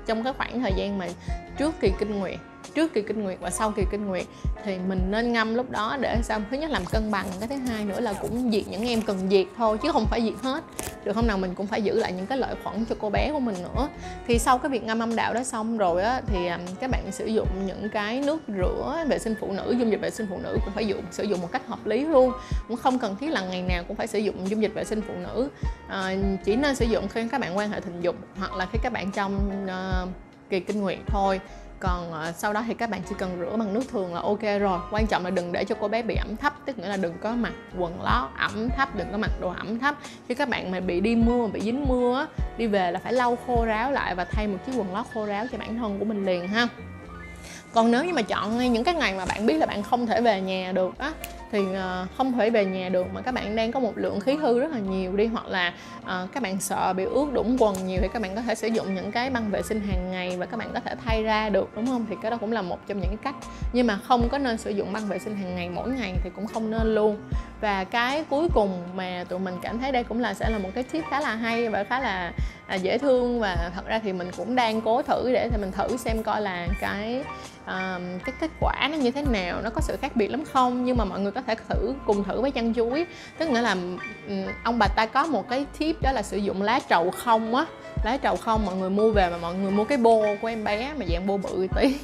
trong 0.06 0.24
cái 0.24 0.34
khoảng 0.34 0.60
thời 0.60 0.74
gian 0.78 0.98
mà 0.98 1.08
trước 1.58 1.74
kỳ 1.80 1.92
kinh 2.00 2.20
nguyệt 2.20 2.38
trước 2.76 2.94
kỳ 2.94 3.02
kinh 3.02 3.24
nguyệt 3.24 3.38
và 3.42 3.50
sau 3.50 3.72
kỳ 3.72 3.84
kinh 3.92 4.06
nguyệt 4.06 4.26
thì 4.64 4.78
mình 4.88 5.12
nên 5.12 5.34
ngâm 5.34 5.56
lúc 5.56 5.72
đó 5.72 5.98
để 6.00 6.18
sao? 6.24 6.42
Thứ 6.52 6.58
nhất 6.58 6.72
làm 6.72 6.86
cân 6.86 7.12
bằng 7.12 7.26
cái 7.40 7.48
thứ 7.50 7.56
hai 7.56 7.86
nữa 7.86 8.00
là 8.00 8.14
cũng 8.14 8.52
diệt 8.52 8.68
những 8.68 8.88
em 8.88 9.02
cần 9.02 9.30
diệt 9.30 9.48
thôi 9.58 9.78
chứ 9.84 9.92
không 9.92 10.06
phải 10.06 10.22
diệt 10.22 10.44
hết. 10.44 10.64
Được 11.04 11.14
không 11.16 11.28
nào? 11.28 11.38
Mình 11.38 11.56
cũng 11.56 11.68
phải 11.68 11.82
giữ 11.82 12.00
lại 12.00 12.12
những 12.12 12.26
cái 12.26 12.38
lợi 12.38 12.56
khuẩn 12.64 12.86
cho 12.86 12.96
cô 13.00 13.10
bé 13.10 13.32
của 13.32 13.40
mình 13.40 13.56
nữa. 13.64 13.90
Thì 14.28 14.40
sau 14.40 14.58
cái 14.58 14.70
việc 14.70 14.84
ngâm 14.84 15.00
âm 15.00 15.16
đạo 15.16 15.34
đó 15.34 15.44
xong 15.44 15.78
rồi 15.78 16.04
á 16.04 16.22
thì 16.28 16.48
à, 16.48 16.60
các 16.80 16.90
bạn 16.92 17.12
sử 17.12 17.26
dụng 17.26 17.48
những 17.66 17.90
cái 17.90 18.22
nước 18.22 18.42
rửa 18.48 19.06
vệ 19.08 19.20
sinh 19.20 19.36
phụ 19.40 19.52
nữ 19.52 19.76
dung 19.80 19.92
dịch 19.92 20.02
vệ 20.02 20.10
sinh 20.10 20.28
phụ 20.30 20.38
nữ 20.44 20.58
cũng 20.66 20.74
phải 20.74 20.88
dùng 20.88 21.02
sử 21.12 21.24
dụng 21.24 21.42
một 21.42 21.52
cách 21.52 21.68
hợp 21.68 21.86
lý 21.86 22.06
luôn. 22.06 22.32
Cũng 22.68 22.78
không 22.78 23.00
cần 23.00 23.16
thiết 23.16 23.30
là 23.30 23.42
ngày 23.42 23.62
nào 23.62 23.84
cũng 23.88 23.98
phải 23.98 24.08
sử 24.08 24.20
dụng 24.20 24.50
dung 24.50 24.62
dịch 24.62 24.74
vệ 24.74 24.84
sinh 24.84 25.02
phụ 25.08 25.14
nữ. 25.14 25.50
À, 25.88 26.16
chỉ 26.46 26.56
nên 26.56 26.76
sử 26.76 26.86
dụng 26.86 27.08
khi 27.08 27.28
các 27.32 27.42
bạn 27.42 27.58
quan 27.58 27.70
hệ 27.72 27.80
tình 27.80 28.02
dục 28.02 28.16
hoặc 28.40 28.54
là 28.56 28.68
khi 28.72 28.80
các 28.84 28.94
bạn 28.94 29.12
trong 29.12 29.66
uh, 29.66 30.10
kỳ 30.50 30.60
kinh 30.60 30.82
nguyệt 30.82 31.00
thôi 31.08 31.40
còn 31.80 32.12
uh, 32.12 32.36
sau 32.36 32.54
đó 32.54 32.64
thì 32.68 32.74
các 32.74 32.90
bạn 32.90 33.02
chỉ 33.10 33.16
cần 33.18 33.38
rửa 33.40 33.58
bằng 33.58 33.74
nước 33.74 33.84
thường 33.92 34.14
là 34.14 34.22
ok 34.22 34.42
rồi. 34.60 34.80
Quan 34.92 35.08
trọng 35.08 35.24
là 35.24 35.30
đừng 35.30 35.52
để 35.52 35.64
cho 35.64 35.76
cô 35.80 35.88
bé 35.88 36.02
bị 36.02 36.16
ẩm 36.16 36.38
thấp 36.38 36.54
tức 36.66 36.80
nghĩa 36.80 36.88
là 36.88 36.98
đừng 36.98 37.18
có 37.22 37.32
mặc 37.32 37.54
quần 37.78 38.02
lót 38.02 38.30
ẩm 38.38 38.70
thấp 38.70 38.96
đừng 38.96 39.08
có 39.12 39.18
mặc 39.18 39.32
đồ 39.42 39.50
ẩm 39.50 39.80
thấp. 39.80 39.96
Khi 40.28 40.36
các 40.36 40.50
bạn 40.50 40.72
mà 40.72 40.80
bị 40.80 41.00
đi 41.00 41.16
mưa 41.16 41.48
bị 41.48 41.62
dính 41.62 41.86
mưa 41.88 42.28
đi 42.58 42.68
về 42.68 42.92
là 42.92 43.00
phải 43.00 43.14
lau 43.14 43.38
khô 43.48 43.66
ráo 43.66 43.92
lại 43.92 44.16
và 44.16 44.26
thay 44.26 44.48
một 44.48 44.58
chiếc 44.66 44.72
quần 44.78 44.94
lót 44.94 45.06
khô 45.14 45.26
ráo 45.26 45.46
cho 45.52 45.58
bản 45.58 45.78
thân 45.78 46.00
của 46.00 46.06
mình 46.06 46.26
liền 46.26 46.48
ha. 46.48 46.68
Còn 47.74 47.92
nếu 47.92 48.06
như 48.06 48.14
mà 48.14 48.22
chọn 48.22 48.58
ngay 48.58 48.70
những 48.70 48.84
cái 48.84 48.94
ngày 48.94 49.14
mà 49.14 49.26
bạn 49.26 49.46
biết 49.46 49.58
là 49.58 49.66
bạn 49.66 49.84
không 49.84 50.06
thể 50.06 50.22
về 50.22 50.42
nhà 50.42 50.72
được 50.72 50.98
á 50.98 51.12
thì 51.56 51.74
ờ, 51.74 52.08
không 52.18 52.34
thể 52.34 52.50
về 52.50 52.66
nhà 52.66 52.90
được 52.90 53.06
mà 53.14 53.22
các 53.22 53.34
bạn 53.34 53.56
đang 53.56 53.72
có 53.72 53.80
một 53.80 53.94
lượng 53.96 54.20
khí 54.20 54.36
hư 54.36 54.60
rất 54.60 54.72
là 54.72 54.80
nhiều 54.80 55.16
đi, 55.16 55.26
hoặc 55.26 55.48
là 55.48 55.74
ờ, 56.06 56.28
các 56.34 56.44
bạn 56.44 56.60
sợ 56.60 56.94
bị 56.94 57.04
ướt 57.04 57.34
đũng 57.34 57.58
quần 57.60 57.88
nhiều 57.88 58.00
thì 58.02 58.08
các 58.14 58.22
bạn 58.22 58.36
có 58.36 58.42
thể 58.42 58.56
sử 58.56 58.68
dụng 58.68 58.96
những 58.96 59.12
cái 59.12 59.30
băng 59.30 59.50
vệ 59.52 59.62
sinh 59.62 59.80
hàng 59.80 60.12
ngày 60.12 60.38
và 60.38 60.46
các 60.46 60.58
bạn 60.58 60.70
có 60.74 60.80
thể 60.80 60.96
thay 61.06 61.24
ra 61.24 61.50
được, 61.50 61.70
đúng 61.76 61.88
không? 61.88 62.06
Thì 62.10 62.16
cái 62.22 62.32
đó 62.32 62.38
cũng 62.38 62.52
là 62.52 62.62
một 62.62 62.88
trong 62.88 63.00
những 63.00 63.10
cái 63.10 63.18
cách. 63.24 63.36
Nhưng 63.74 63.88
mà 63.88 64.00
không 64.08 64.30
có 64.30 64.38
nên 64.38 64.58
sử 64.58 64.72
dụng 64.72 64.94
băng 64.94 65.08
vệ 65.08 65.20
sinh 65.20 65.36
hàng 65.36 65.56
ngày 65.56 65.70
mỗi 65.70 65.90
ngày 65.90 66.14
thì 66.24 66.30
cũng 66.36 66.48
không 66.48 66.72
nên 66.72 66.96
luôn 66.96 67.18
và 67.66 67.84
cái 67.84 68.24
cuối 68.30 68.48
cùng 68.54 68.84
mà 68.96 69.26
tụi 69.30 69.40
mình 69.40 69.56
cảm 69.62 69.80
thấy 69.80 69.92
đây 69.92 70.04
cũng 70.04 70.20
là 70.20 70.34
sẽ 70.34 70.50
là 70.50 70.58
một 70.58 70.70
cái 70.76 70.84
tip 70.84 71.04
khá 71.10 71.20
là 71.20 71.36
hay 71.36 71.70
và 71.70 71.84
khá 71.84 72.00
là 72.00 72.32
à, 72.68 72.76
dễ 72.76 72.98
thương. 72.98 73.40
Và 73.40 73.72
thật 73.76 73.86
ra 73.86 74.00
thì 74.04 74.14
mình 74.14 74.32
cũng 74.38 74.56
đang 74.56 74.82
cố 74.82 75.02
thử 75.02 75.32
để 75.34 75.50
thì 75.52 75.58
mình 75.62 75.72
thử 75.72 75.98
xem 75.98 76.24
coi 76.24 76.42
là 76.42 76.68
cái 76.82 77.24
um, 77.68 78.20
cái 78.26 78.36
kết 78.40 78.52
quả 78.60 78.90
nó 78.92 78.98
như 78.98 79.12
thế 79.12 79.22
nào 79.22 79.62
nó 79.64 79.70
có 79.70 79.82
sự 79.82 79.98
khác 80.02 80.16
biệt 80.16 80.28
lắm 80.28 80.44
không. 80.54 80.86
Nhưng 80.86 80.98
mà 80.98 81.06
mọi 81.06 81.20
người 81.20 81.32
có 81.32 81.42
thể 81.42 81.56
thử 81.70 81.94
cùng 82.06 82.24
thử 82.24 82.42
với 82.42 82.52
chăn 82.52 82.74
chuối. 82.74 83.06
Tức 83.38 83.50
nghĩa 83.50 83.62
là 83.62 83.72
um, 83.72 83.98
ông 84.64 84.80
bà 84.80 84.88
ta 84.88 85.06
có 85.06 85.26
một 85.26 85.50
cái 85.50 85.66
tip 85.80 86.02
đó 86.02 86.12
là 86.12 86.22
sử 86.22 86.38
dụng 86.38 86.62
lá 86.62 86.80
trầu 86.90 87.12
không 87.12 87.56
á. 87.56 87.66
Lá 88.04 88.18
trầu 88.18 88.36
không 88.36 88.66
mọi 88.66 88.76
người 88.76 88.90
mua 88.90 89.12
về 89.12 89.30
mà 89.30 89.38
mọi 89.38 89.56
người 89.56 89.72
mua 89.72 89.84
cái 89.84 89.98
bô 89.98 90.26
của 90.42 90.48
em 90.48 90.64
bé 90.64 90.94
mà 91.00 91.06
dạng 91.12 91.28
bô 91.28 91.38
bự 91.38 91.68
tí. 91.76 91.96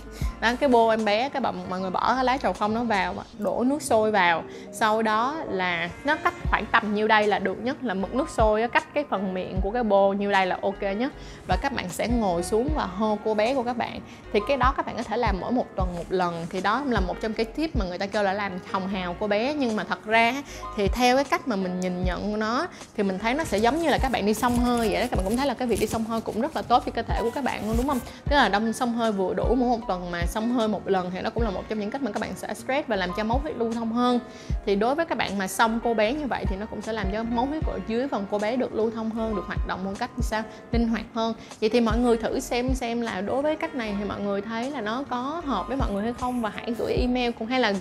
Đó 0.42 0.52
cái 0.60 0.70
bô 0.70 0.90
em 0.90 1.06
bé 1.06 1.30
cái 1.30 1.42
bà 1.42 1.52
mọi 1.52 1.80
người 1.80 1.90
bỏ 1.90 2.16
cái 2.16 2.26
lá 2.26 2.38
trầu 2.38 2.54
không 2.54 2.74
nó 2.74 2.84
vào 2.84 3.16
đổ 3.38 3.64
nước 3.64 3.82
sôi 3.82 4.12
vào. 4.12 4.44
Sau 4.72 5.02
đó 5.02 5.38
là 5.52 5.90
nó 6.04 6.16
cách 6.16 6.34
khoảng 6.50 6.66
tầm 6.66 6.94
nhiêu 6.94 7.08
đây 7.08 7.28
là 7.28 7.40
được 7.40 7.58
nhất, 7.64 7.84
là 7.84 7.94
mực 7.94 8.16
nước 8.16 8.30
sôi 8.30 8.68
cách 8.68 8.94
cái 8.94 9.06
phần 9.10 9.34
miệng 9.34 9.60
của 9.62 9.72
cái 9.72 9.84
bô 9.84 10.14
nhiêu 10.14 10.32
đây 10.32 10.46
là 10.46 10.58
ok 10.62 10.82
nhất. 10.98 11.12
Và 11.48 11.58
các 11.62 11.74
bạn 11.74 11.90
sẽ 11.90 12.08
ngồi 12.08 12.44
xuống 12.44 12.70
và 12.76 12.86
hô 12.86 13.18
cô 13.26 13.34
bé 13.34 13.56
của 13.56 13.64
các 13.64 13.78
bạn. 13.78 14.00
Thì 14.34 14.40
cái 14.48 14.58
đó 14.58 14.74
các 14.78 14.86
bạn 14.86 14.98
có 14.98 15.04
thể 15.04 15.18
làm 15.18 15.40
mỗi 15.42 15.52
một 15.52 15.66
tuần 15.76 15.96
một 15.96 16.06
lần. 16.10 16.46
Thì 16.50 16.62
đó 16.62 16.84
là 16.88 17.00
một 17.00 17.16
trong 17.22 17.34
cái 17.34 17.46
tip 17.46 17.76
mà 17.76 17.86
người 17.86 17.98
ta 17.98 18.06
kêu 18.06 18.24
là 18.24 18.34
làm 18.34 18.52
hồng 18.72 18.88
hào 18.88 19.16
cô 19.20 19.28
bé. 19.28 19.54
Nhưng 19.54 19.76
mà 19.76 19.84
thật 19.84 20.06
ra 20.06 20.44
thì 20.76 20.88
theo 20.88 21.16
cái 21.16 21.24
cách 21.24 21.48
mà 21.48 21.56
mình 21.56 21.80
nhìn 21.80 22.04
nhận 22.04 22.32
của 22.32 22.38
nó, 22.38 22.68
thì 22.98 23.04
mình 23.04 23.20
thấy 23.20 23.34
nó 23.34 23.44
sẽ 23.44 23.58
giống 23.58 23.82
như 23.82 23.90
là 23.90 23.98
các 23.98 24.12
bạn 24.12 24.26
đi 24.26 24.34
sông 24.34 24.58
hơi 24.58 24.90
vậy 24.90 25.02
đó. 25.02 25.08
Các 25.12 25.18
bạn 25.18 25.26
cũng 25.26 25.38
thấy 25.38 25.48
là 25.48 25.54
cái 25.54 25.68
việc 25.68 25.80
đi 25.80 25.88
sông 25.88 26.04
hơi 26.04 26.22
cũng 26.22 26.42
rất 26.42 26.56
là 26.56 26.62
tốt 26.62 26.84
cho 26.86 26.92
cơ 26.92 27.02
thể 27.02 27.20
của 27.22 27.30
các 27.36 27.44
bạn 27.44 27.68
luôn, 27.68 27.78
đúng 27.78 27.88
không? 27.88 28.00
Tức 28.30 28.36
là 28.36 28.50
đông 28.50 28.74
sông 28.74 28.94
hơi 28.94 29.12
vừa 29.12 29.34
đủ 29.34 29.56
mỗi 29.56 29.70
một 29.70 29.80
tuần 29.88 30.12
mà 30.12 30.26
sông 30.26 30.52
hơi 30.52 30.68
một 30.68 30.88
lần 30.88 31.12
thì 31.12 31.22
nó 31.22 31.30
cũng 31.30 31.44
là 31.44 31.50
một 31.50 31.64
trong 31.70 31.80
những 31.80 31.92
cách 31.92 32.02
mà 32.02 32.12
các 32.12 32.20
bạn 32.20 32.32
sẽ 32.36 32.54
stress 32.54 32.88
và 32.88 32.96
làm 32.96 33.10
cho 33.18 33.24
máu 33.24 33.40
huyết 33.44 33.58
lưu 33.58 33.74
thông 33.74 33.92
hơn. 33.92 34.20
Thì 34.66 34.76
đối 34.76 34.96
với 34.96 35.06
các 35.06 35.18
bạn 35.18 35.31
mà 35.38 35.48
xong 35.48 35.80
cô 35.84 35.94
bé 35.94 36.14
như 36.14 36.28
vậy 36.28 36.46
thì 36.48 36.56
nó 36.60 36.66
cũng 36.66 36.82
sẽ 36.82 36.94
làm 36.94 37.08
cho 37.12 37.24
máu 37.24 37.46
huyết 37.46 37.64
ở 37.66 37.80
dưới 37.88 38.08
phần 38.08 38.26
cô 38.32 38.40
bé 38.40 38.56
được 38.56 38.74
lưu 38.74 38.92
thông 38.92 39.10
hơn, 39.10 39.36
được 39.36 39.44
hoạt 39.48 39.68
động 39.68 39.84
một 39.84 39.92
cách 40.00 40.10
như 40.18 40.22
sao? 40.22 40.44
Linh 40.72 40.88
hoạt 40.88 41.06
hơn. 41.14 41.34
Vậy 41.62 41.70
thì 41.70 41.82
mọi 41.82 41.98
người 41.98 42.18
thử 42.18 42.40
xem 42.40 42.74
xem 42.74 43.02
là 43.02 43.22
đối 43.22 43.42
với 43.42 43.56
cách 43.56 43.76
này 43.76 43.96
thì 44.00 44.06
mọi 44.06 44.22
người 44.22 44.42
thấy 44.42 44.72
là 44.72 44.82
nó 44.82 45.04
có 45.10 45.42
hợp 45.46 45.68
với 45.68 45.78
mọi 45.78 45.92
người 45.92 46.04
hay 46.04 46.14
không? 46.14 46.42
Và 46.42 46.52
hãy 46.56 46.74
gửi 46.78 46.94
email 46.94 47.32
cũng 47.40 47.48
hay 47.48 47.60
là 47.60 47.74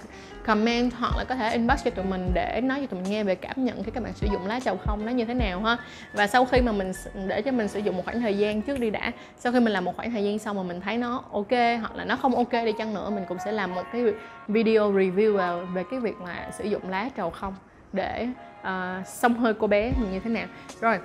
comment 0.46 0.92
hoặc 0.94 1.12
là 1.16 1.24
có 1.24 1.34
thể 1.34 1.52
inbox 1.52 1.84
cho 1.84 1.90
tụi 1.90 2.04
mình 2.04 2.30
để 2.34 2.60
nói 2.64 2.80
cho 2.80 2.86
tụi 2.86 3.00
mình 3.00 3.10
nghe 3.10 3.24
về 3.24 3.34
cảm 3.34 3.64
nhận 3.64 3.82
khi 3.82 3.90
các 3.90 4.04
bạn 4.04 4.12
sử 4.14 4.26
dụng 4.32 4.46
lá 4.46 4.60
trầu 4.60 4.76
không 4.76 5.06
nó 5.06 5.12
như 5.12 5.24
thế 5.24 5.34
nào 5.34 5.60
ha. 5.60 5.76
Và 6.12 6.26
sau 6.26 6.44
khi 6.44 6.60
mà 6.60 6.72
mình 6.72 6.92
để 7.28 7.42
cho 7.42 7.52
mình 7.52 7.68
sử 7.68 7.78
dụng 7.78 7.96
một 7.96 8.02
khoảng 8.04 8.20
thời 8.20 8.38
gian 8.38 8.62
trước 8.62 8.80
đi 8.80 8.90
đã, 8.90 9.12
sau 9.38 9.52
khi 9.52 9.60
mình 9.60 9.72
làm 9.72 9.84
một 9.84 9.96
khoảng 9.96 10.10
thời 10.10 10.24
gian 10.24 10.38
xong 10.38 10.56
mà 10.56 10.62
mình 10.62 10.80
thấy 10.80 10.96
nó 10.96 11.22
ok 11.32 11.50
hoặc 11.80 11.94
là 11.94 12.04
nó 12.04 12.16
không 12.16 12.34
ok 12.34 12.52
đi 12.52 12.72
chăng 12.78 12.94
nữa, 12.94 13.10
mình 13.10 13.24
cũng 13.28 13.38
sẽ 13.44 13.52
làm 13.52 13.74
một 13.74 13.82
cái 13.92 14.04
video 14.48 14.92
review 14.92 15.64
về 15.74 15.84
cái 15.90 16.00
việc 16.00 16.14
mà 16.20 16.50
sử 16.58 16.64
dụng 16.64 16.90
lá 16.90 17.08
trầu 17.16 17.30
không 17.30 17.39
để 17.92 18.28
uh, 18.60 19.06
xông 19.06 19.34
hơi 19.34 19.54
cô 19.54 19.66
bé 19.66 19.92
mình 20.00 20.12
như 20.12 20.20
thế 20.20 20.30
nào? 20.30 20.46
Rồi 20.80 20.98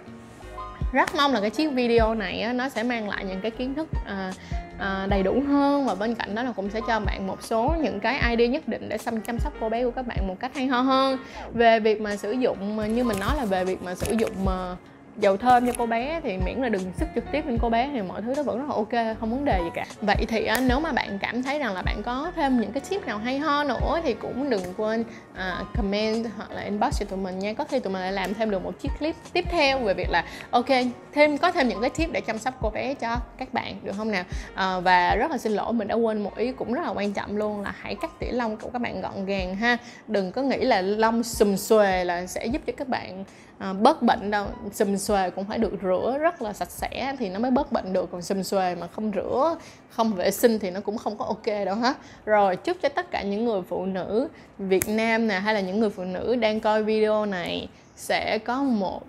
rất 0.94 1.16
mong 1.16 1.34
là 1.34 1.42
cái 1.42 1.50
chiếc 1.50 1.68
video 1.74 2.16
này 2.16 2.42
á, 2.42 2.54
nó 2.54 2.70
sẽ 2.70 2.84
mang 2.84 3.10
lại 3.10 3.26
những 3.26 3.42
cái 3.42 3.52
kiến 3.52 3.76
thức 3.76 3.88
à, 4.06 4.32
à, 4.80 5.08
đầy 5.10 5.24
đủ 5.24 5.44
hơn 5.48 5.86
và 5.86 5.96
bên 5.96 6.16
cạnh 6.16 6.36
đó 6.36 6.44
là 6.44 6.52
cũng 6.52 6.70
sẽ 6.70 6.82
cho 6.88 7.00
bạn 7.00 7.28
một 7.28 7.44
số 7.44 7.74
những 7.82 8.00
cái 8.00 8.30
idea 8.30 8.48
nhất 8.48 8.68
định 8.68 8.90
để 8.90 8.98
xăm 8.98 9.22
chăm 9.22 9.40
sóc 9.40 9.54
cô 9.60 9.70
bé 9.70 9.84
của 9.84 9.92
các 9.92 10.08
bạn 10.08 10.28
một 10.28 10.40
cách 10.40 10.56
hay 10.56 10.68
ho 10.68 10.82
hơn. 10.82 11.18
Về 11.54 11.80
việc 11.80 12.02
mà 12.02 12.16
sử 12.16 12.32
dụng 12.32 12.96
như 12.96 13.04
mình 13.04 13.20
nói 13.20 13.36
là 13.38 13.46
về 13.46 13.66
việc 13.66 13.84
mà 13.84 13.96
sử 13.96 14.16
dụng 14.20 14.46
mà 14.46 14.76
dầu 15.18 15.38
thơm 15.38 15.68
cho 15.68 15.74
cô 15.78 15.86
bé 15.86 16.20
thì 16.24 16.38
miễn 16.38 16.58
là 16.58 16.70
đừng 16.70 16.92
sức 16.98 17.08
trực 17.16 17.24
tiếp 17.32 17.48
lên 17.48 17.58
cô 17.62 17.70
bé 17.70 17.90
thì 17.94 18.02
mọi 18.02 18.22
thứ 18.22 18.34
nó 18.38 18.44
vẫn 18.44 18.58
rất 18.58 18.66
là 18.70 18.76
ok 18.76 19.18
không 19.20 19.32
vấn 19.32 19.46
đề 19.46 19.60
gì 19.64 19.70
cả. 19.74 19.86
Vậy 20.02 20.26
thì 20.28 20.46
à, 20.46 20.58
nếu 20.68 20.80
mà 20.80 20.92
bạn 20.92 21.20
cảm 21.22 21.44
thấy 21.44 21.60
rằng 21.60 21.74
là 21.74 21.82
bạn 21.82 22.04
có 22.04 22.32
thêm 22.36 22.62
những 22.62 22.72
cái 22.72 22.82
tip 22.90 23.08
nào 23.08 23.18
hay 23.18 23.40
ho 23.40 23.64
nữa 23.64 24.00
thì 24.04 24.14
cũng 24.14 24.50
đừng 24.50 24.62
quên 24.78 25.02
uh, 25.02 25.68
comment 25.78 26.26
hoặc 26.38 26.52
là 26.52 26.62
inbox 26.62 27.00
cho 27.00 27.06
tụi 27.06 27.20
mình 27.20 27.40
nha. 27.40 27.54
Có 27.54 27.64
thể 27.64 27.80
tụi 27.80 27.94
mình 27.94 28.02
lại 28.02 28.12
làm 28.12 28.34
thêm 28.34 28.52
được 28.52 28.64
một 28.64 28.80
chiếc 28.80 28.92
clip 29.00 29.16
tiếp 29.34 29.46
theo 29.50 29.80
về 29.80 29.94
việc 29.94 30.10
là 30.10 30.26
ok 30.50 30.70
thêm 31.14 31.38
có 31.38 31.52
thêm 31.52 31.68
những 31.68 31.82
cái 31.82 31.90
tip 31.90 32.12
để 32.12 32.22
chăm 32.22 32.38
sóc 32.38 32.54
cô 32.62 32.70
bé 32.70 32.94
cho 32.94 33.18
các 33.38 33.54
bạn 33.54 33.76
được 33.84 33.94
không 33.98 34.12
nào? 34.12 34.24
Uh, 34.54 34.84
và 34.84 35.16
rất 35.16 35.32
là 35.32 35.38
xin 35.38 35.52
lỗi 35.52 35.74
mình 35.74 35.88
đã 35.88 35.96
quên 35.96 36.24
một 36.24 36.38
ý 36.38 36.52
cũng 36.52 36.74
rất 36.74 36.82
là 36.86 36.90
quan 36.90 37.14
trọng 37.14 37.38
luôn 37.38 37.62
là 37.62 37.74
hãy 37.80 37.96
cắt 37.96 38.12
tỉa 38.20 38.32
lông 38.32 38.58
của 38.58 38.70
các 38.70 38.82
bạn 38.82 39.02
gọn 39.02 39.26
gàng 39.26 39.56
ha. 39.56 39.78
Đừng 40.08 40.32
có 40.32 40.42
nghĩ 40.42 40.58
là 40.58 40.82
lông 40.82 41.24
xùm 41.24 41.56
xuề 41.56 42.04
là 42.04 42.26
sẽ 42.26 42.46
giúp 42.46 42.62
cho 42.66 42.74
các 42.78 42.88
bạn 42.88 43.24
Ờ, 43.60 43.74
bớt 43.74 44.02
bệnh 44.02 44.32
đâu 44.32 44.48
xùm 44.74 44.96
xuề 44.96 45.30
cũng 45.30 45.46
phải 45.46 45.58
được 45.58 45.72
rửa 45.84 46.18
rất 46.20 46.42
là 46.42 46.54
sạch 46.54 46.72
sẽ 46.72 47.16
thì 47.20 47.30
nó 47.30 47.40
mới 47.40 47.52
bớt 47.52 47.72
bệnh 47.72 47.94
được. 47.94 48.10
Còn 48.12 48.22
xùm 48.22 48.42
xuề 48.42 48.76
mà 48.76 48.88
không 48.88 49.12
rửa, 49.16 49.56
không 49.90 50.14
vệ 50.14 50.32
sinh 50.32 50.60
thì 50.60 50.72
nó 50.72 50.80
cũng 50.80 50.98
không 50.98 51.18
có 51.18 51.26
ok 51.26 51.46
đâu 51.66 51.76
hết. 51.76 51.98
Rồi, 52.26 52.56
chúc 52.56 52.78
cho 52.82 52.90
tất 52.90 53.12
cả 53.12 53.22
những 53.22 53.46
người 53.46 53.62
phụ 53.62 53.86
nữ 53.86 54.28
Việt 54.58 54.88
Nam 54.88 55.28
nè, 55.28 55.40
hay 55.40 55.54
là 55.54 55.60
những 55.60 55.80
người 55.80 55.90
phụ 55.90 56.04
nữ 56.04 56.36
đang 56.36 56.60
coi 56.60 56.84
video 56.84 57.26
này 57.26 57.68
sẽ 57.96 58.38
có 58.38 58.64
một 58.64 59.02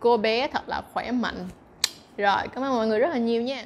cô 0.00 0.16
bé 0.16 0.48
thật 0.48 0.68
là 0.68 0.82
khỏe 0.92 1.10
mạnh. 1.10 1.48
Rồi, 2.16 2.42
cảm 2.54 2.64
ơn 2.64 2.74
mọi 2.74 2.86
người 2.86 2.98
rất 2.98 3.08
là 3.08 3.18
nhiều 3.18 3.42
nha. 3.42 3.64